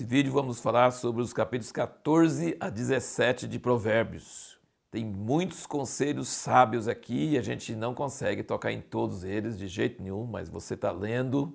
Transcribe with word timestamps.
Nesse 0.00 0.08
vídeo 0.08 0.32
vamos 0.32 0.60
falar 0.60 0.92
sobre 0.92 1.20
os 1.20 1.30
capítulos 1.30 1.70
14 1.70 2.56
a 2.58 2.70
17 2.70 3.46
de 3.46 3.58
Provérbios. 3.58 4.58
Tem 4.90 5.04
muitos 5.04 5.66
conselhos 5.66 6.28
sábios 6.28 6.88
aqui 6.88 7.32
e 7.32 7.38
a 7.38 7.42
gente 7.42 7.74
não 7.76 7.94
consegue 7.94 8.42
tocar 8.42 8.72
em 8.72 8.80
todos 8.80 9.24
eles 9.24 9.58
de 9.58 9.68
jeito 9.68 10.02
nenhum, 10.02 10.24
mas 10.24 10.48
você 10.48 10.72
está 10.72 10.90
lendo 10.90 11.54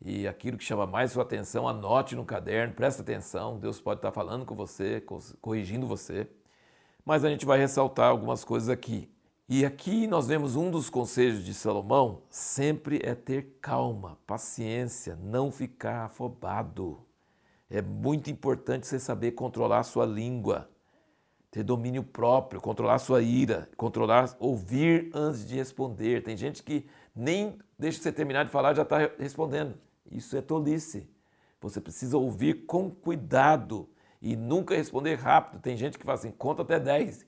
e 0.00 0.28
aquilo 0.28 0.56
que 0.56 0.62
chama 0.62 0.86
mais 0.86 1.10
sua 1.10 1.24
atenção, 1.24 1.66
anote 1.66 2.14
no 2.14 2.24
caderno, 2.24 2.72
presta 2.72 3.02
atenção, 3.02 3.58
Deus 3.58 3.80
pode 3.80 3.98
estar 3.98 4.12
tá 4.12 4.14
falando 4.14 4.46
com 4.46 4.54
você, 4.54 5.02
corrigindo 5.40 5.84
você. 5.84 6.28
Mas 7.04 7.24
a 7.24 7.30
gente 7.30 7.44
vai 7.44 7.58
ressaltar 7.58 8.10
algumas 8.10 8.44
coisas 8.44 8.68
aqui. 8.68 9.10
E 9.48 9.64
aqui 9.66 10.06
nós 10.06 10.28
vemos 10.28 10.54
um 10.54 10.70
dos 10.70 10.88
conselhos 10.88 11.44
de 11.44 11.52
Salomão, 11.52 12.22
sempre 12.30 13.00
é 13.02 13.16
ter 13.16 13.58
calma, 13.60 14.20
paciência, 14.24 15.18
não 15.20 15.50
ficar 15.50 16.04
afobado. 16.04 17.04
É 17.74 17.80
muito 17.80 18.30
importante 18.30 18.86
você 18.86 19.00
saber 19.00 19.32
controlar 19.32 19.78
a 19.78 19.82
sua 19.82 20.04
língua, 20.04 20.68
ter 21.50 21.62
domínio 21.62 22.02
próprio, 22.02 22.60
controlar 22.60 22.96
a 22.96 22.98
sua 22.98 23.22
ira, 23.22 23.66
controlar, 23.78 24.36
ouvir 24.38 25.10
antes 25.14 25.48
de 25.48 25.56
responder. 25.56 26.22
Tem 26.22 26.36
gente 26.36 26.62
que 26.62 26.86
nem 27.16 27.56
deixa 27.78 27.98
você 27.98 28.12
terminar 28.12 28.44
de 28.44 28.50
falar 28.50 28.74
já 28.74 28.82
está 28.82 28.98
respondendo. 29.18 29.74
Isso 30.10 30.36
é 30.36 30.42
tolice. 30.42 31.08
Você 31.62 31.80
precisa 31.80 32.18
ouvir 32.18 32.66
com 32.66 32.90
cuidado 32.90 33.88
e 34.20 34.36
nunca 34.36 34.76
responder 34.76 35.14
rápido. 35.14 35.58
Tem 35.62 35.74
gente 35.74 35.98
que 35.98 36.04
fala 36.04 36.18
assim, 36.18 36.30
conta 36.30 36.60
até 36.60 36.78
10 36.78 37.24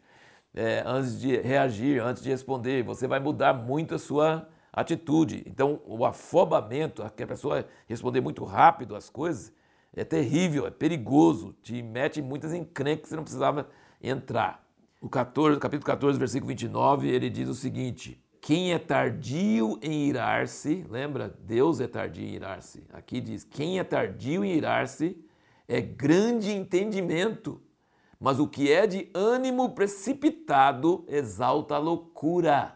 é, 0.53 0.83
antes 0.85 1.19
de 1.19 1.39
reagir, 1.39 2.03
antes 2.03 2.23
de 2.23 2.29
responder. 2.29 2.83
Você 2.83 3.07
vai 3.07 3.19
mudar 3.19 3.55
muito 3.55 3.95
a 3.95 3.99
sua 3.99 4.47
atitude. 4.71 5.43
Então, 5.47 5.81
o 5.87 6.05
afobamento, 6.05 7.03
que 7.17 7.23
a 7.23 7.27
pessoa 7.27 7.67
responder 7.87 8.21
muito 8.21 8.45
rápido 8.45 8.95
as 8.95 9.09
coisas, 9.09 9.51
é 9.97 10.05
terrível, 10.05 10.67
é 10.67 10.71
perigoso, 10.71 11.55
te 11.63 11.83
mete 11.83 12.21
em 12.21 12.23
muitas 12.23 12.53
encrencas 12.53 13.03
que 13.03 13.09
você 13.11 13.17
não 13.17 13.23
precisava 13.23 13.69
entrar. 14.03 14.65
O 15.01 15.09
14, 15.09 15.61
capítulo 15.61 15.87
14, 15.87 16.19
versículo 16.19 16.49
29, 16.49 17.09
ele 17.09 17.31
diz 17.31 17.49
o 17.49 17.55
seguinte: 17.55 18.23
Quem 18.41 18.73
é 18.73 18.79
tardio 18.79 19.79
em 19.83 20.09
irar-se, 20.09 20.85
lembra? 20.89 21.37
Deus 21.41 21.81
é 21.81 21.87
tardio 21.87 22.25
em 22.25 22.35
irar-se. 22.35 22.85
Aqui 22.93 23.21
diz: 23.21 23.45
Quem 23.45 23.79
é 23.79 23.85
tardio 23.85 24.45
em 24.45 24.55
irar-se 24.55 25.23
é 25.69 25.81
grande 25.81 26.51
entendimento, 26.51 27.61
mas 28.19 28.41
o 28.41 28.49
que 28.49 28.73
é 28.73 28.87
de 28.87 29.11
ânimo 29.15 29.71
precipitado 29.71 31.05
exalta 31.07 31.77
a 31.77 31.79
loucura. 31.79 32.75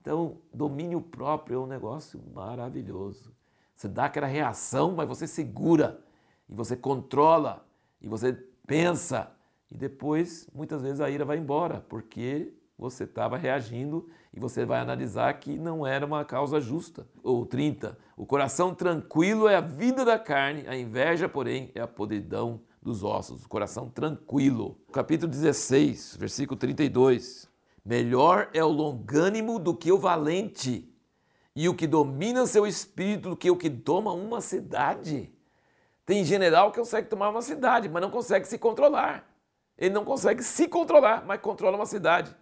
Então, 0.00 0.38
domínio 0.52 1.00
próprio 1.00 1.56
é 1.56 1.60
um 1.60 1.66
negócio 1.66 2.22
maravilhoso. 2.34 3.34
Você 3.74 3.88
dá 3.88 4.06
aquela 4.06 4.26
reação, 4.26 4.92
mas 4.92 5.08
você 5.08 5.26
segura, 5.26 6.02
e 6.50 6.54
você 6.54 6.76
controla, 6.76 7.64
e 8.02 8.08
você 8.08 8.32
pensa, 8.66 9.30
e 9.70 9.76
depois, 9.76 10.48
muitas 10.52 10.82
vezes, 10.82 11.00
a 11.00 11.08
ira 11.08 11.24
vai 11.24 11.38
embora, 11.38 11.84
porque 11.88 12.52
você 12.76 13.04
estava 13.04 13.36
reagindo 13.36 14.08
e 14.34 14.40
você 14.40 14.64
vai 14.64 14.80
analisar 14.80 15.32
que 15.34 15.56
não 15.56 15.86
era 15.86 16.04
uma 16.04 16.24
causa 16.24 16.60
justa. 16.60 17.06
Ou 17.22 17.46
30. 17.46 17.96
O 18.16 18.26
coração 18.26 18.74
tranquilo 18.74 19.46
é 19.46 19.54
a 19.56 19.60
vida 19.60 20.04
da 20.04 20.18
carne, 20.18 20.66
a 20.66 20.76
inveja, 20.76 21.28
porém, 21.28 21.70
é 21.74 21.80
a 21.80 21.86
podridão 21.86 22.60
dos 22.82 23.04
ossos. 23.04 23.44
O 23.44 23.48
coração 23.48 23.88
tranquilo. 23.88 24.76
Capítulo 24.92 25.30
16, 25.30 26.16
versículo 26.18 26.58
32. 26.58 27.48
Melhor 27.84 28.50
é 28.52 28.64
o 28.64 28.68
longânimo 28.68 29.58
do 29.58 29.74
que 29.74 29.92
o 29.92 29.98
valente, 29.98 30.92
e 31.54 31.68
o 31.68 31.74
que 31.74 31.86
domina 31.86 32.46
seu 32.46 32.66
espírito 32.66 33.30
do 33.30 33.36
que 33.36 33.50
o 33.50 33.56
que 33.56 33.68
toma 33.68 34.12
uma 34.12 34.40
cidade. 34.40 35.32
Tem 36.10 36.24
general 36.24 36.72
que 36.72 36.78
consegue 36.80 37.06
tomar 37.06 37.28
uma 37.28 37.40
cidade, 37.40 37.88
mas 37.88 38.02
não 38.02 38.10
consegue 38.10 38.44
se 38.44 38.58
controlar. 38.58 39.24
Ele 39.78 39.94
não 39.94 40.04
consegue 40.04 40.42
se 40.42 40.66
controlar, 40.66 41.24
mas 41.24 41.40
controla 41.40 41.76
uma 41.76 41.86
cidade. 41.86 42.34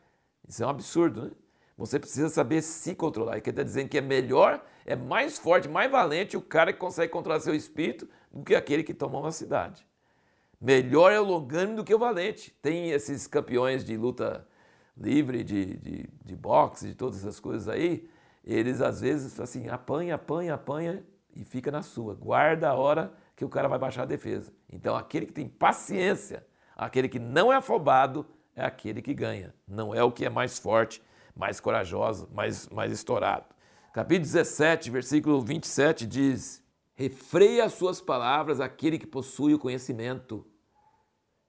Isso 0.48 0.62
é 0.62 0.66
um 0.66 0.70
absurdo, 0.70 1.26
né? 1.26 1.30
Você 1.76 1.98
precisa 1.98 2.30
saber 2.30 2.62
se 2.62 2.94
controlar. 2.94 3.36
E 3.36 3.42
quer 3.42 3.50
está 3.50 3.62
dizendo 3.62 3.90
que 3.90 3.98
é 3.98 4.00
melhor, 4.00 4.64
é 4.86 4.96
mais 4.96 5.38
forte, 5.38 5.68
mais 5.68 5.90
valente 5.90 6.34
o 6.34 6.40
cara 6.40 6.72
que 6.72 6.78
consegue 6.78 7.12
controlar 7.12 7.40
seu 7.40 7.54
espírito 7.54 8.08
do 8.32 8.42
que 8.42 8.54
aquele 8.54 8.82
que 8.82 8.94
toma 8.94 9.18
uma 9.18 9.32
cidade. 9.32 9.86
Melhor 10.58 11.12
é 11.12 11.20
o 11.20 11.24
longânimo 11.24 11.76
do 11.76 11.84
que 11.84 11.94
o 11.94 11.98
valente. 11.98 12.56
Tem 12.62 12.92
esses 12.92 13.26
campeões 13.26 13.84
de 13.84 13.98
luta 13.98 14.48
livre, 14.96 15.44
de, 15.44 15.76
de, 15.76 16.08
de 16.24 16.34
boxe, 16.34 16.86
de 16.86 16.94
todas 16.94 17.18
essas 17.18 17.38
coisas 17.38 17.68
aí. 17.68 18.08
Eles 18.42 18.80
às 18.80 19.02
vezes 19.02 19.38
assim, 19.38 19.68
apanha, 19.68 20.14
apanha, 20.14 20.54
apanha 20.54 21.04
e 21.36 21.44
fica 21.44 21.70
na 21.70 21.82
sua. 21.82 22.14
Guarda 22.14 22.70
a 22.70 22.74
hora 22.74 23.12
que 23.38 23.44
o 23.44 23.48
cara 23.48 23.68
vai 23.68 23.78
baixar 23.78 24.02
a 24.02 24.04
defesa. 24.04 24.52
Então 24.68 24.96
aquele 24.96 25.24
que 25.24 25.32
tem 25.32 25.48
paciência, 25.48 26.44
aquele 26.76 27.08
que 27.08 27.20
não 27.20 27.52
é 27.52 27.56
afobado, 27.56 28.26
é 28.52 28.64
aquele 28.64 29.00
que 29.00 29.14
ganha, 29.14 29.54
não 29.66 29.94
é 29.94 30.02
o 30.02 30.10
que 30.10 30.24
é 30.24 30.28
mais 30.28 30.58
forte, 30.58 31.00
mais 31.36 31.60
corajoso, 31.60 32.28
mais, 32.34 32.68
mais 32.68 32.90
estourado. 32.90 33.46
Capítulo 33.94 34.24
17, 34.24 34.90
versículo 34.90 35.40
27 35.40 36.04
diz: 36.04 36.64
Refreia 36.96 37.66
as 37.66 37.74
suas 37.74 38.00
palavras 38.00 38.60
aquele 38.60 38.98
que 38.98 39.06
possui 39.06 39.54
o 39.54 39.58
conhecimento, 39.58 40.44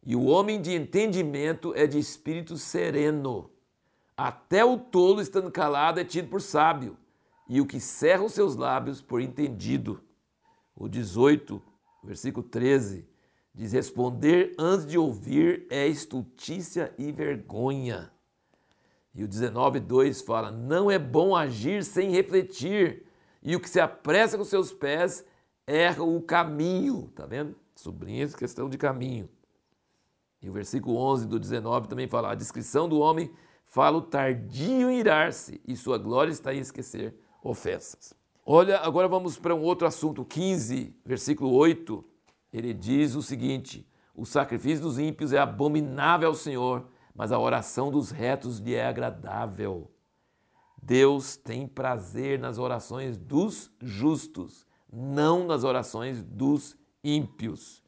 e 0.05 0.15
o 0.15 0.25
homem 0.25 0.61
de 0.61 0.75
entendimento 0.75 1.73
é 1.75 1.87
de 1.87 1.97
espírito 1.97 2.55
sereno. 2.55 3.49
Até 4.15 4.63
o 4.63 4.77
tolo 4.77 5.21
estando 5.21 5.49
calado 5.49 5.99
é 5.99 6.05
tido 6.05 6.29
por 6.29 6.39
sábio, 6.39 6.95
e 7.47 7.59
o 7.59 7.65
que 7.65 7.79
cerra 7.79 8.25
os 8.25 8.33
seus 8.33 8.55
lábios 8.55 9.01
por 9.01 9.19
entendido. 9.21 10.03
O 10.75 10.87
18, 10.87 11.61
versículo 12.03 12.47
13 12.47 13.07
Diz: 13.53 13.73
responder 13.73 14.55
antes 14.57 14.85
de 14.85 14.97
ouvir 14.97 15.67
é 15.69 15.87
estultícia 15.87 16.93
e 16.97 17.11
vergonha. 17.11 18.11
E 19.13 19.23
o 19.23 19.27
19,2 19.27 20.23
fala: 20.23 20.51
não 20.51 20.89
é 20.89 20.99
bom 20.99 21.35
agir 21.35 21.83
sem 21.83 22.11
refletir, 22.11 23.05
e 23.41 23.55
o 23.55 23.59
que 23.59 23.69
se 23.69 23.79
apressa 23.79 24.37
com 24.37 24.45
seus 24.45 24.71
pés 24.71 25.25
erra 25.65 26.03
o 26.03 26.21
caminho. 26.21 27.11
Tá 27.15 27.25
vendo? 27.25 27.55
Sublinha 27.75 28.23
essa 28.23 28.37
questão 28.37 28.69
de 28.69 28.77
caminho. 28.77 29.27
E 30.41 30.49
o 30.49 30.53
versículo 30.53 30.97
11 30.97 31.27
do 31.27 31.39
19 31.39 31.87
também 31.87 32.07
fala: 32.07 32.31
a 32.31 32.35
descrição 32.35 32.87
do 32.87 32.99
homem 32.99 33.29
fala 33.65 33.97
o 33.97 34.01
tardio 34.01 34.89
em 34.89 34.99
irar-se, 34.99 35.59
e 35.67 35.75
sua 35.75 35.97
glória 35.97 36.31
está 36.31 36.53
em 36.53 36.59
esquecer 36.59 37.13
ofensas. 37.43 38.18
Olha, 38.51 38.79
agora 38.79 39.07
vamos 39.07 39.37
para 39.37 39.53
um 39.53 39.61
outro 39.61 39.85
assunto, 39.85 40.25
15, 40.25 40.95
versículo 41.05 41.53
8 41.53 42.03
ele 42.51 42.73
diz 42.73 43.13
o 43.13 43.21
seguinte: 43.21 43.87
o 44.15 44.25
sacrifício 44.25 44.81
dos 44.81 44.97
ímpios 44.97 45.31
é 45.31 45.37
abominável 45.37 46.29
ao 46.29 46.33
Senhor, 46.33 46.87
mas 47.13 47.31
a 47.31 47.37
oração 47.37 47.91
dos 47.91 48.09
retos 48.09 48.57
lhe 48.57 48.73
é 48.73 48.87
agradável. 48.87 49.91
Deus 50.81 51.37
tem 51.37 51.67
prazer 51.67 52.39
nas 52.39 52.57
orações 52.57 53.19
dos 53.19 53.71
justos, 53.79 54.65
não 54.91 55.45
nas 55.45 55.63
orações 55.63 56.23
dos 56.23 56.75
ímpios. 57.03 57.83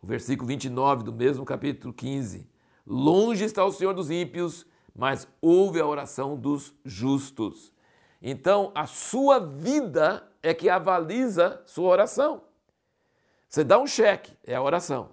O 0.00 0.06
versículo 0.06 0.46
29 0.46 1.02
do 1.02 1.12
mesmo 1.12 1.44
capítulo 1.44 1.92
15: 1.92 2.48
Longe 2.86 3.44
está 3.44 3.64
o 3.64 3.72
Senhor 3.72 3.92
dos 3.92 4.08
ímpios, 4.08 4.64
mas 4.94 5.26
ouve 5.42 5.80
a 5.80 5.86
oração 5.86 6.36
dos 6.36 6.72
justos. 6.84 7.74
Então, 8.28 8.72
a 8.74 8.88
sua 8.88 9.38
vida 9.38 10.28
é 10.42 10.52
que 10.52 10.68
avaliza 10.68 11.62
sua 11.64 11.88
oração. 11.90 12.42
Você 13.48 13.62
dá 13.62 13.78
um 13.78 13.86
cheque, 13.86 14.36
é 14.42 14.56
a 14.56 14.60
oração. 14.60 15.10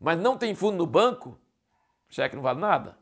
Mas 0.00 0.18
não 0.18 0.38
tem 0.38 0.54
fundo 0.54 0.78
no 0.78 0.86
banco, 0.86 1.38
cheque 2.08 2.34
não 2.34 2.42
vale 2.42 2.58
nada. 2.58 2.96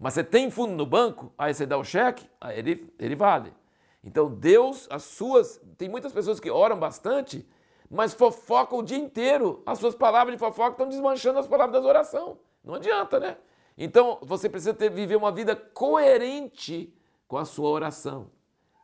Mas 0.00 0.14
você 0.14 0.24
tem 0.24 0.50
fundo 0.50 0.74
no 0.74 0.84
banco, 0.84 1.32
aí 1.38 1.54
você 1.54 1.64
dá 1.64 1.78
o 1.78 1.84
cheque, 1.84 2.28
aí 2.40 2.58
ele, 2.58 2.92
ele 2.98 3.14
vale. 3.14 3.54
Então 4.02 4.28
Deus, 4.28 4.88
as 4.90 5.04
suas. 5.04 5.60
Tem 5.78 5.88
muitas 5.88 6.12
pessoas 6.12 6.40
que 6.40 6.50
oram 6.50 6.76
bastante, 6.76 7.48
mas 7.88 8.14
fofocam 8.14 8.80
o 8.80 8.82
dia 8.82 8.98
inteiro. 8.98 9.62
As 9.64 9.78
suas 9.78 9.94
palavras 9.94 10.34
de 10.34 10.40
fofoca 10.40 10.72
estão 10.72 10.88
desmanchando 10.88 11.38
as 11.38 11.46
palavras 11.46 11.80
da 11.80 11.88
oração. 11.88 12.36
Não 12.64 12.74
adianta, 12.74 13.20
né? 13.20 13.36
Então 13.78 14.18
você 14.22 14.48
precisa 14.48 14.74
ter, 14.74 14.90
viver 14.90 15.14
uma 15.14 15.30
vida 15.30 15.54
coerente 15.54 16.92
com 17.28 17.38
a 17.38 17.44
sua 17.44 17.68
oração. 17.68 18.28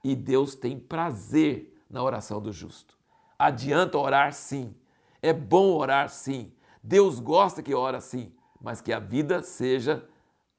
E 0.02 0.14
Deus 0.14 0.54
tem 0.54 0.78
prazer 0.78 1.74
na 1.88 2.02
oração 2.02 2.40
do 2.40 2.52
justo. 2.52 2.96
Adianta 3.38 3.98
orar 3.98 4.32
sim, 4.32 4.74
é 5.22 5.32
bom 5.32 5.72
orar 5.76 6.08
sim. 6.08 6.52
Deus 6.82 7.20
gosta 7.20 7.62
que 7.62 7.74
ora 7.74 8.00
sim, 8.00 8.32
mas 8.60 8.80
que 8.80 8.92
a 8.92 8.98
vida 8.98 9.42
seja 9.42 10.04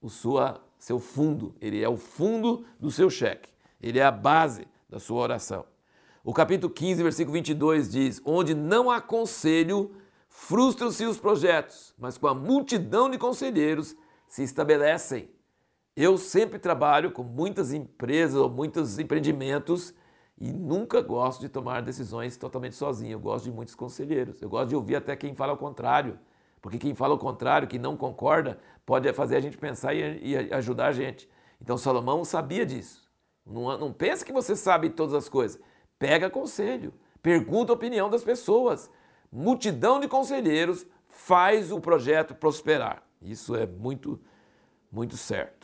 o 0.01 0.09
sua, 0.09 0.63
seu 0.77 0.99
fundo. 0.99 1.55
Ele 1.59 1.81
é 1.83 1.89
o 1.89 1.97
fundo 1.97 2.65
do 2.79 2.91
seu 2.91 3.09
cheque. 3.09 3.49
Ele 3.81 3.99
é 3.99 4.03
a 4.03 4.11
base 4.11 4.67
da 4.89 4.99
sua 4.99 5.21
oração. 5.21 5.65
O 6.23 6.33
capítulo 6.33 6.71
15, 6.71 7.01
versículo 7.01 7.33
22 7.33 7.89
diz: 7.89 8.21
Onde 8.23 8.53
não 8.53 8.91
há 8.91 9.01
conselho, 9.01 9.95
frustram-se 10.27 11.05
os 11.05 11.17
projetos, 11.17 11.93
mas 11.97 12.17
com 12.17 12.27
a 12.27 12.35
multidão 12.35 13.09
de 13.09 13.17
conselheiros 13.17 13.95
se 14.27 14.43
estabelecem. 14.43 15.29
Eu 15.95 16.17
sempre 16.17 16.57
trabalho 16.59 17.11
com 17.11 17.23
muitas 17.23 17.73
empresas 17.73 18.35
ou 18.35 18.49
muitos 18.49 18.97
empreendimentos 18.99 19.93
E 20.39 20.51
nunca 20.51 21.01
gosto 21.01 21.41
de 21.41 21.49
tomar 21.49 21.81
decisões 21.81 22.35
totalmente 22.37 22.75
sozinho. 22.75 23.13
Eu 23.13 23.19
gosto 23.19 23.45
de 23.45 23.51
muitos 23.51 23.75
conselheiros. 23.75 24.41
Eu 24.41 24.49
gosto 24.49 24.69
de 24.69 24.75
ouvir 24.75 24.95
até 24.95 25.15
quem 25.15 25.35
fala 25.35 25.53
o 25.53 25.57
contrário. 25.57 26.19
Porque 26.61 26.77
quem 26.79 26.95
fala 26.95 27.13
o 27.15 27.17
contrário, 27.17 27.67
que 27.67 27.79
não 27.79 27.97
concorda, 27.97 28.59
pode 28.85 29.11
fazer 29.13 29.35
a 29.35 29.39
gente 29.39 29.57
pensar 29.57 29.93
e, 29.93 30.53
ajudar 30.53 30.87
a 30.87 30.91
gente. 30.91 31.29
Então 31.61 31.77
Salomão 31.77 32.23
sabia 32.25 32.65
disso. 32.65 33.07
Não, 33.45 33.77
não 33.77 33.93
pense 33.93 34.25
que 34.25 34.31
você 34.33 34.55
sabe 34.55 34.89
todas 34.89 35.13
as 35.13 35.29
coisas. 35.29 35.59
Pega 35.99 36.29
conselho, 36.29 36.93
pergunta 37.21 37.71
a 37.71 37.75
opinião 37.75 38.09
das 38.09 38.23
pessoas. 38.23 38.89
Multidão 39.31 39.99
de 39.99 40.07
conselheiros 40.07 40.85
faz 41.07 41.71
o 41.71 41.79
projeto 41.79 42.35
prosperar. 42.35 43.03
Isso 43.21 43.55
é 43.55 43.65
muito, 43.67 44.19
muito 44.91 45.17
certo. 45.17 45.60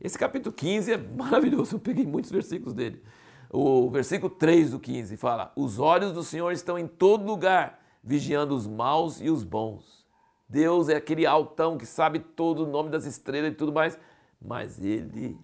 Esse 0.00 0.18
capítulo 0.18 0.54
15 0.54 0.92
é 0.92 0.96
maravilhoso, 0.96 1.76
eu 1.76 1.80
peguei 1.80 2.06
muitos 2.06 2.30
versículos 2.30 2.74
dele. 2.74 3.02
O 3.50 3.88
versículo 3.90 4.30
3 4.34 4.72
do 4.72 4.80
15 4.80 5.16
fala: 5.16 5.52
Os 5.56 5.78
olhos 5.78 6.12
do 6.12 6.22
Senhor 6.22 6.52
estão 6.52 6.78
em 6.78 6.86
todo 6.86 7.24
lugar, 7.24 7.80
vigiando 8.02 8.54
os 8.54 8.66
maus 8.66 9.20
e 9.20 9.30
os 9.30 9.42
bons. 9.42 10.04
Deus 10.48 10.88
é 10.88 10.96
aquele 10.96 11.26
altão 11.26 11.76
que 11.76 11.86
sabe 11.86 12.20
todo 12.20 12.64
o 12.64 12.66
nome 12.66 12.90
das 12.90 13.04
estrelas 13.04 13.52
e 13.52 13.56
tudo 13.56 13.72
mais, 13.72 13.98
mas 14.40 14.82
ele 14.82 15.38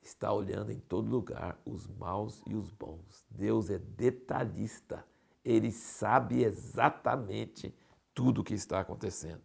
está 0.00 0.32
olhando 0.32 0.70
em 0.70 0.78
todo 0.78 1.10
lugar 1.10 1.58
os 1.66 1.86
maus 1.86 2.40
e 2.46 2.54
os 2.54 2.70
bons. 2.70 3.26
Deus 3.28 3.68
é 3.68 3.78
detalhista, 3.78 5.04
ele 5.44 5.70
sabe 5.70 6.44
exatamente 6.44 7.74
tudo 8.14 8.40
o 8.40 8.44
que 8.44 8.54
está 8.54 8.80
acontecendo. 8.80 9.42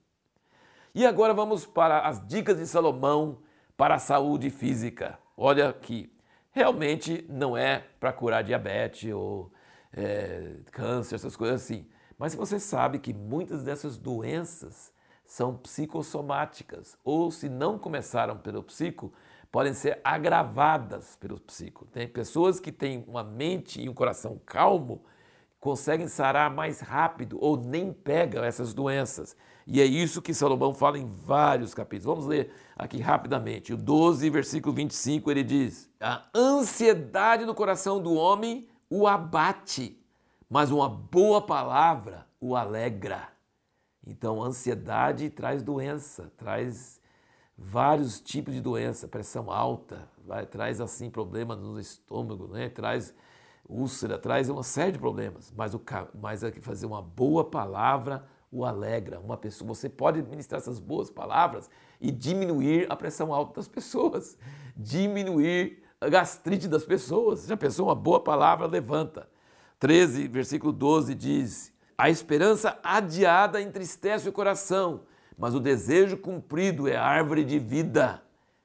E 0.93 1.05
agora 1.05 1.33
vamos 1.33 1.65
para 1.65 2.07
as 2.07 2.25
dicas 2.25 2.57
de 2.57 2.67
Salomão 2.67 3.39
para 3.81 3.95
a 3.95 3.97
saúde 3.97 4.51
física. 4.51 5.17
Olha 5.35 5.69
aqui, 5.69 6.13
realmente 6.51 7.25
não 7.27 7.57
é 7.57 7.83
para 7.99 8.13
curar 8.13 8.43
diabetes 8.43 9.11
ou 9.11 9.51
é, 9.91 10.57
câncer, 10.71 11.15
essas 11.15 11.35
coisas 11.35 11.63
assim. 11.63 11.87
Mas 12.15 12.35
você 12.35 12.59
sabe 12.59 12.99
que 12.99 13.11
muitas 13.11 13.63
dessas 13.63 13.97
doenças 13.97 14.93
são 15.25 15.57
psicossomáticas, 15.57 16.95
ou 17.03 17.31
se 17.31 17.49
não 17.49 17.79
começaram 17.79 18.37
pelo 18.37 18.61
psico, 18.61 19.11
podem 19.51 19.73
ser 19.73 19.99
agravadas 20.03 21.15
pelo 21.15 21.39
psico. 21.39 21.87
Tem 21.87 22.07
pessoas 22.07 22.59
que 22.59 22.71
têm 22.71 23.03
uma 23.07 23.23
mente 23.23 23.81
e 23.81 23.89
um 23.89 23.95
coração 23.95 24.39
calmo, 24.45 25.03
conseguem 25.61 26.07
sarar 26.07 26.53
mais 26.53 26.81
rápido 26.81 27.37
ou 27.39 27.55
nem 27.55 27.93
pegam 27.93 28.43
essas 28.43 28.73
doenças. 28.73 29.37
E 29.67 29.79
é 29.79 29.85
isso 29.85 30.21
que 30.21 30.33
Salomão 30.33 30.73
fala 30.73 30.97
em 30.97 31.05
vários 31.05 31.73
capítulos. 31.73 32.15
Vamos 32.15 32.25
ler 32.25 32.51
aqui 32.75 32.99
rapidamente. 32.99 33.71
O 33.71 33.77
12, 33.77 34.27
versículo 34.31 34.75
25, 34.75 35.29
ele 35.29 35.43
diz: 35.43 35.87
A 36.01 36.25
ansiedade 36.35 37.45
do 37.45 37.53
coração 37.53 38.01
do 38.01 38.15
homem 38.15 38.67
o 38.89 39.07
abate, 39.07 39.97
mas 40.49 40.71
uma 40.71 40.89
boa 40.89 41.41
palavra 41.41 42.27
o 42.41 42.55
alegra. 42.55 43.29
Então, 44.05 44.43
ansiedade 44.43 45.29
traz 45.29 45.61
doença, 45.61 46.33
traz 46.35 46.99
vários 47.55 48.19
tipos 48.19 48.55
de 48.55 48.59
doença, 48.59 49.07
pressão 49.07 49.51
alta, 49.51 50.09
vai, 50.25 50.43
traz 50.47 50.81
assim 50.81 51.11
problemas 51.11 51.59
no 51.59 51.79
estômago, 51.79 52.47
né? 52.47 52.67
traz 52.67 53.13
úlcera, 53.67 54.17
traz 54.17 54.49
uma 54.49 54.63
série 54.63 54.93
de 54.93 54.99
problemas. 54.99 55.53
Mas, 55.55 55.73
o, 55.73 55.81
mas 56.19 56.43
é 56.43 56.51
que 56.51 56.61
fazer 56.61 56.85
uma 56.85 57.01
boa 57.01 57.43
palavra 57.43 58.27
o 58.51 58.65
alegra. 58.65 59.19
Uma 59.19 59.37
pessoa, 59.37 59.67
você 59.67 59.87
pode 59.87 60.21
ministrar 60.21 60.59
essas 60.59 60.79
boas 60.79 61.09
palavras 61.09 61.69
e 61.99 62.11
diminuir 62.11 62.85
a 62.89 62.95
pressão 62.95 63.33
alta 63.33 63.55
das 63.55 63.67
pessoas, 63.67 64.37
diminuir 64.75 65.81
a 66.01 66.09
gastrite 66.09 66.67
das 66.67 66.83
pessoas. 66.83 67.45
Já 67.47 67.55
pensou? 67.55 67.87
Uma 67.87 67.95
boa 67.95 68.19
palavra 68.19 68.67
levanta. 68.67 69.29
13, 69.79 70.27
versículo 70.27 70.73
12 70.73 71.15
diz: 71.15 71.73
A 71.97 72.09
esperança 72.09 72.77
adiada 72.83 73.61
entristece 73.61 74.27
o 74.27 74.33
coração, 74.33 75.01
mas 75.37 75.55
o 75.55 75.59
desejo 75.59 76.17
cumprido 76.17 76.87
é 76.87 76.97
árvore 76.97 77.43
de 77.45 77.57
vida. 77.57 78.21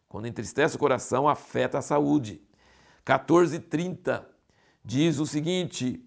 Quando 0.08 0.26
entristece 0.26 0.76
o 0.76 0.78
coração, 0.78 1.28
afeta 1.28 1.78
a 1.78 1.82
saúde. 1.82 2.42
14:30 3.04 4.35
diz 4.86 5.18
o 5.18 5.26
seguinte: 5.26 6.00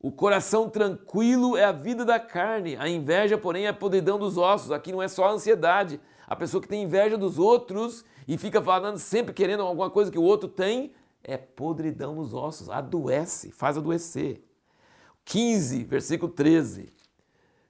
O 0.00 0.10
coração 0.10 0.70
tranquilo 0.70 1.56
é 1.56 1.64
a 1.64 1.72
vida 1.72 2.04
da 2.04 2.18
carne, 2.18 2.76
a 2.76 2.88
inveja, 2.88 3.36
porém, 3.36 3.66
é 3.66 3.68
a 3.68 3.74
podridão 3.74 4.18
dos 4.18 4.38
ossos. 4.38 4.72
Aqui 4.72 4.90
não 4.90 5.02
é 5.02 5.06
só 5.06 5.26
a 5.26 5.32
ansiedade. 5.32 6.00
A 6.26 6.34
pessoa 6.34 6.62
que 6.62 6.68
tem 6.68 6.84
inveja 6.84 7.18
dos 7.18 7.38
outros 7.38 8.04
e 8.26 8.38
fica 8.38 8.62
falando 8.62 8.98
sempre 8.98 9.34
querendo 9.34 9.62
alguma 9.62 9.90
coisa 9.90 10.10
que 10.10 10.18
o 10.18 10.22
outro 10.22 10.48
tem, 10.48 10.94
é 11.22 11.36
podridão 11.36 12.14
nos 12.14 12.32
ossos, 12.32 12.70
adoece, 12.70 13.50
faz 13.50 13.76
adoecer. 13.76 14.42
15, 15.24 15.84
versículo 15.84 16.32
13. 16.32 16.92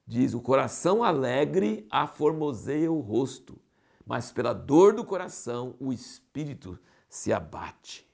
Diz: 0.07 0.35
O 0.35 0.41
coração 0.41 1.03
alegre 1.03 1.87
aformoseia 1.91 2.93
o 2.93 3.01
rosto, 3.01 3.59
mas 4.07 4.31
pela 4.31 4.53
dor 4.53 4.95
do 4.95 5.05
coração 5.05 5.75
o 5.81 5.93
espírito 5.93 6.79
se 7.09 7.33
abate. 7.33 8.10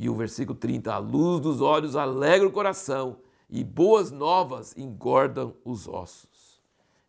E 0.00 0.08
o 0.08 0.14
versículo 0.14 0.56
30: 0.56 0.94
A 0.94 0.98
luz 0.98 1.40
dos 1.40 1.60
olhos 1.60 1.96
alegra 1.96 2.46
o 2.46 2.52
coração, 2.52 3.18
e 3.50 3.64
boas 3.64 4.12
novas 4.12 4.76
engordam 4.76 5.54
os 5.64 5.88
ossos. 5.88 6.62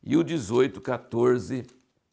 E 0.04 0.18
o 0.18 0.24
18, 0.24 0.82
14 0.82 1.68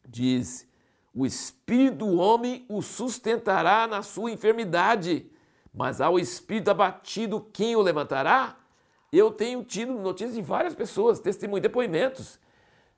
diz: 0.07 0.67
O 1.11 1.25
espírito 1.25 2.05
do 2.05 2.17
homem 2.17 2.63
o 2.69 2.83
sustentará 2.83 3.87
na 3.87 4.03
sua 4.03 4.29
enfermidade, 4.29 5.25
mas 5.73 5.99
ao 5.99 6.19
espírito 6.19 6.69
abatido, 6.69 7.41
quem 7.51 7.75
o 7.75 7.81
levantará? 7.81 8.55
Eu 9.11 9.31
tenho 9.31 9.63
tido 9.63 9.93
notícias 9.93 10.35
de 10.35 10.41
várias 10.41 10.75
pessoas, 10.75 11.19
testemunhos, 11.19 11.63
depoimentos 11.63 12.39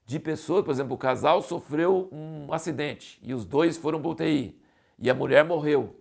de 0.06 0.20
pessoas, 0.20 0.66
por 0.66 0.72
exemplo, 0.72 0.96
o 0.96 0.98
casal 0.98 1.42
sofreu 1.42 2.10
um 2.12 2.52
acidente 2.52 3.20
e 3.22 3.31
os 3.31 3.46
dois 3.46 3.78
foram 3.78 4.02
para 4.02 4.10
UTI 4.10 4.60
e 4.98 5.10
a 5.10 5.14
mulher 5.14 5.46
morreu. 5.46 5.96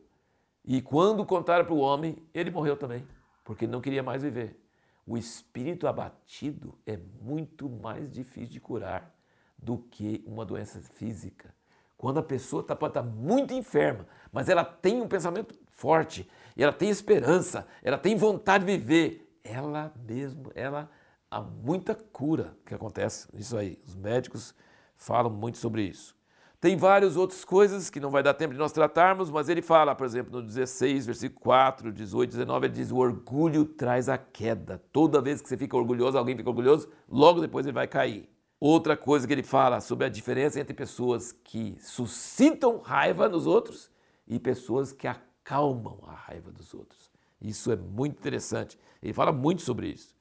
E 0.71 0.83
quando 0.83 1.25
contaram 1.25 1.65
para 1.65 1.73
o 1.73 1.79
homem, 1.79 2.23
ele 2.35 2.51
morreu 2.51 2.77
também, 2.77 3.03
porque 3.43 3.67
não 3.67 3.81
queria 3.81 4.03
mais 4.03 4.23
viver. 4.23 4.63
O 5.07 5.17
espírito 5.17 5.89
abatido 5.89 6.79
é 6.87 6.99
muito 7.23 7.71
mais 7.71 8.11
difícil 8.11 8.51
de 8.51 8.61
curar 8.61 9.11
do 9.57 9.79
que 9.79 10.23
uma 10.27 10.45
doença 10.45 10.79
física. 10.83 11.55
Quando 11.97 12.21
a 12.21 12.23
pessoa 12.23 12.61
está 12.61 12.77
tá 12.77 13.03
muito 13.03 13.55
enferma, 13.55 14.07
mas 14.31 14.51
ela 14.51 14.63
tem 14.63 15.01
um 15.01 15.09
pensamento 15.09 15.59
forte, 15.71 16.29
ela 16.55 16.71
tem 16.73 16.91
esperança, 16.91 17.67
ela 17.83 17.97
tem 17.97 18.15
vontade 18.15 18.67
de 18.67 18.77
viver, 18.77 19.41
ela 19.43 19.91
mesmo, 20.07 20.53
ela 20.55 20.91
há 21.31 21.41
muita 21.41 21.95
cura 21.95 22.55
que 22.67 22.75
acontece 22.75 23.27
nisso 23.35 23.57
aí. 23.57 23.81
Os 23.87 23.95
médicos 23.95 24.55
falam 24.99 25.33
muito 25.33 25.57
sobre 25.57 25.85
isso. 25.85 26.18
Tem 26.61 26.77
várias 26.77 27.17
outras 27.17 27.45
coisas 27.45 27.89
que 27.89 28.01
não 28.01 28.11
vai 28.11 28.21
dar 28.21 28.35
tempo 28.35 28.53
de 28.53 28.59
nós 28.59 28.73
tratarmos, 28.73 29.31
mas 29.31 29.49
ele 29.49 29.63
fala, 29.63 29.95
por 29.95 30.05
exemplo, 30.05 30.41
no 30.41 30.43
16, 30.45 31.07
versículo 31.07 31.41
4, 31.41 31.93
18, 31.93 32.31
19, 32.31 32.67
ele 32.67 32.75
diz: 32.75 32.91
O 32.91 32.97
orgulho 32.97 33.65
traz 33.65 34.09
a 34.09 34.19
queda. 34.19 34.83
Toda 34.93 35.21
vez 35.21 35.41
que 35.41 35.49
você 35.49 35.57
fica 35.57 35.77
orgulhoso, 35.77 36.19
alguém 36.19 36.37
fica 36.37 36.49
orgulhoso, 36.49 36.89
logo 37.09 37.41
depois 37.41 37.65
ele 37.65 37.75
vai 37.75 37.87
cair. 37.87 38.29
Outra 38.59 38.97
coisa 38.97 39.25
que 39.25 39.33
ele 39.33 39.45
fala 39.45 39.81
sobre 39.81 40.07
a 40.07 40.09
diferença 40.09 40.59
entre 40.59 40.75
pessoas 40.75 41.31
que 41.31 41.77
suscitam 41.81 42.79
raiva 42.79 43.29
nos 43.29 43.47
outros 43.47 43.89
e 44.27 44.41
pessoas 44.41 44.91
que 44.91 45.07
acalmam 45.07 46.01
a 46.09 46.13
raiva 46.13 46.51
dos 46.51 46.75
outros. 46.75 47.09
Isso 47.41 47.71
é 47.71 47.77
muito 47.77 48.19
interessante. 48.19 48.77
Ele 49.01 49.13
fala 49.13 49.31
muito 49.31 49.63
sobre 49.63 49.87
isso. 49.91 50.13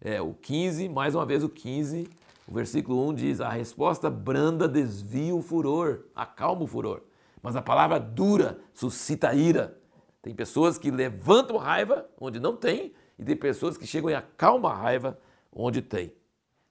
É, 0.00 0.22
o 0.22 0.32
15, 0.32 0.88
mais 0.88 1.14
uma 1.14 1.26
vez 1.26 1.44
o 1.44 1.50
15, 1.50 2.08
o 2.52 2.54
versículo 2.54 3.08
1 3.08 3.14
diz: 3.14 3.40
A 3.40 3.48
resposta 3.48 4.10
branda 4.10 4.68
desvia 4.68 5.34
o 5.34 5.40
furor, 5.40 6.04
acalma 6.14 6.64
o 6.64 6.66
furor. 6.66 7.00
Mas 7.42 7.56
a 7.56 7.62
palavra 7.62 7.98
dura 7.98 8.58
suscita 8.74 9.32
ira. 9.32 9.80
Tem 10.20 10.34
pessoas 10.34 10.76
que 10.76 10.90
levantam 10.90 11.56
raiva 11.56 12.06
onde 12.20 12.38
não 12.38 12.54
tem, 12.54 12.92
e 13.18 13.24
tem 13.24 13.34
pessoas 13.34 13.78
que 13.78 13.86
chegam 13.86 14.10
e 14.10 14.14
acalmam 14.14 14.70
a 14.70 14.74
raiva 14.74 15.18
onde 15.50 15.80
tem. 15.80 16.12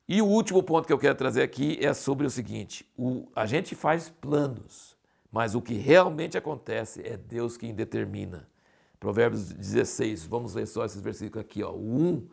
E 0.08 0.22
o 0.22 0.28
último 0.28 0.62
ponto 0.62 0.86
que 0.86 0.94
eu 0.94 1.00
quero 1.00 1.16
trazer 1.16 1.42
aqui 1.42 1.84
é 1.84 1.96
sobre 1.96 2.28
o 2.28 2.30
seguinte: 2.30 2.88
o, 2.96 3.28
a 3.36 3.48
gente 3.48 3.74
faz 3.74 4.08
planos, 4.08 4.96
mas 5.32 5.56
o 5.56 5.62
que 5.64 5.74
realmente 5.74 6.38
acontece 6.38 7.02
é 7.04 7.18
Deus 7.18 7.58
quem 7.58 7.74
determina. 7.74 8.48
Provérbios 9.00 9.52
16, 9.52 10.28
vamos 10.28 10.54
ler 10.54 10.68
só 10.68 10.86
esses 10.86 11.02
versículos 11.02 11.44
aqui. 11.44 11.64
Ó. 11.64 11.72
O 11.72 12.00
1, 12.00 12.28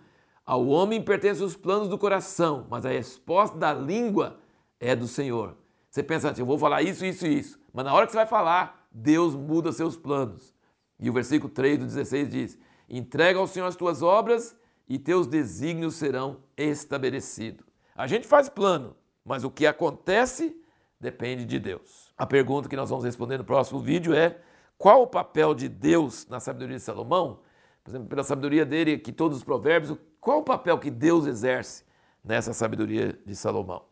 ao 0.49 0.67
homem 0.67 1.03
pertencem 1.03 1.45
os 1.45 1.55
planos 1.55 1.91
do 1.91 1.99
coração, 1.99 2.67
mas 2.71 2.87
a 2.87 2.89
resposta 2.89 3.59
da 3.59 3.75
língua 3.75 4.41
é 4.81 4.97
do 4.97 5.07
Senhor. 5.07 5.55
Você 5.91 6.03
pensa 6.03 6.31
assim, 6.31 6.41
eu 6.41 6.47
vou 6.47 6.57
falar 6.57 6.81
isso, 6.81 7.05
isso 7.05 7.27
e 7.27 7.39
isso, 7.39 7.61
mas 7.71 7.85
na 7.85 7.93
hora 7.93 8.07
que 8.07 8.13
você 8.13 8.17
vai 8.17 8.27
falar, 8.27 8.89
Deus 8.91 9.35
muda 9.35 9.73
seus 9.73 9.95
planos. 9.95 10.55
E 10.99 11.11
o 11.11 11.13
versículo 11.13 11.53
3 11.53 11.81
do 11.81 11.85
16 11.85 12.31
diz: 12.31 12.59
entrega 12.89 13.39
ao 13.39 13.47
Senhor 13.47 13.67
as 13.67 13.77
tuas 13.77 14.01
obras 14.01 14.57
e 14.89 14.99
teus 14.99 15.27
desígnios 15.27 15.97
serão 15.97 16.39
estabelecidos. 16.57 17.67
A 17.95 18.07
gente 18.07 18.27
faz 18.27 18.49
plano, 18.49 18.97
mas 19.23 19.45
o 19.45 19.51
que 19.51 19.67
acontece 19.67 20.57
depende 20.99 21.45
de 21.45 21.59
Deus. 21.59 22.11
A 22.17 22.25
pergunta 22.25 22.71
que 22.71 22.77
nós 22.77 22.89
vamos 22.89 23.05
responder 23.05 23.37
no 23.37 23.45
próximo 23.45 23.81
vídeo 23.81 24.15
é: 24.15 24.39
qual 24.79 25.03
o 25.03 25.07
papel 25.07 25.55
de 25.55 25.69
Deus 25.69 26.27
na 26.27 26.41
sabedoria 26.41 26.79
de 26.79 26.83
Salomão? 26.83 27.41
por 27.89 27.93
exemplo, 27.93 28.09
pela 28.09 28.23
sabedoria 28.23 28.67
dele, 28.67 28.99
que 28.99 29.11
todos 29.11 29.39
os 29.39 29.45
provérbios, 29.45 29.97
qual 30.21 30.39
o 30.39 30.45
papel 30.45 30.79
que 30.79 30.91
Deus 30.91 31.27
exerce 31.27 31.85
nessa 32.25 32.53
sabedoria 32.53 33.19
de 33.25 33.35
Salomão? 33.35 33.85